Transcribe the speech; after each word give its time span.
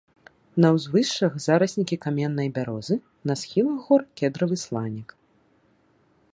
На 0.63 0.67
ўзвышшах 0.77 1.33
зараснікі 1.47 1.95
каменнай 2.07 2.49
бярозы, 2.57 2.95
на 3.31 3.37
схілах 3.43 3.77
гор 3.91 4.01
кедравы 4.23 4.55
сланік. 4.65 5.09